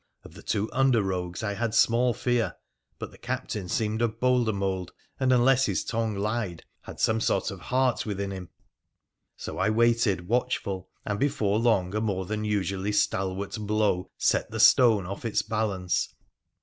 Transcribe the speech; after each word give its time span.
Of 0.23 0.33
the 0.33 0.41
two 0.41 0.67
under 0.73 1.03
rogues 1.03 1.43
I 1.43 1.53
had 1.53 1.75
small 1.75 2.11
fear, 2.11 2.55
but 2.97 3.11
the 3.11 3.19
captain 3.19 3.69
seemed 3.69 4.01
of 4.01 4.19
bolder 4.19 4.51
mould, 4.51 4.91
and, 5.19 5.31
unless 5.31 5.67
his 5.67 5.83
tongue 5.83 6.15
lied, 6.15 6.65
had 6.81 6.99
some 6.99 7.21
sort 7.21 7.51
of 7.51 7.59
heart 7.59 8.03
within 8.03 8.31
him. 8.31 8.49
So 9.37 9.59
I 9.59 9.69
waited 9.69 10.27
watch 10.27 10.57
ful, 10.57 10.89
and 11.05 11.19
before 11.19 11.59
long 11.59 11.93
a 11.93 12.01
more 12.01 12.25
than 12.25 12.43
usually 12.43 12.91
stalwart 12.93 13.55
blow 13.59 14.09
set 14.17 14.49
the 14.49 14.59
stone 14.59 15.05
off 15.05 15.23
its 15.23 15.43
balance. 15.43 16.11